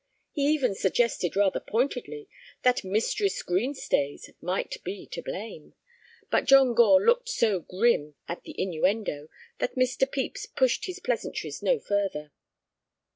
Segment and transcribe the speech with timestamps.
[0.31, 2.27] He even suggested rather pointedly
[2.63, 5.75] that Mistress Green Stays might be to blame,
[6.31, 9.29] but John Gore looked so grim at the innuendo
[9.59, 10.11] that Mr.
[10.11, 12.31] Pepys pushed his pleasantries no further.